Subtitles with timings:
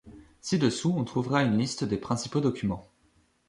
[0.41, 2.89] Ci-dessous on trouvera une liste des principaux documents.